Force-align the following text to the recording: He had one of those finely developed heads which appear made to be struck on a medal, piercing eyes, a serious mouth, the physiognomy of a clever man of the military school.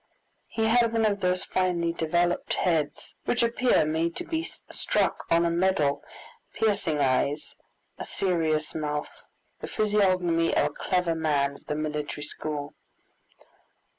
He 0.47 0.65
had 0.65 0.93
one 0.93 1.05
of 1.05 1.19
those 1.19 1.43
finely 1.43 1.93
developed 1.93 2.55
heads 2.55 3.15
which 3.25 3.43
appear 3.43 3.85
made 3.85 4.15
to 4.15 4.23
be 4.25 4.41
struck 4.43 5.25
on 5.29 5.45
a 5.45 5.51
medal, 5.51 6.03
piercing 6.55 6.97
eyes, 6.97 7.55
a 7.99 8.05
serious 8.05 8.73
mouth, 8.73 9.21
the 9.59 9.67
physiognomy 9.67 10.55
of 10.57 10.65
a 10.65 10.69
clever 10.71 11.13
man 11.13 11.57
of 11.57 11.67
the 11.67 11.75
military 11.75 12.23
school. 12.23 12.73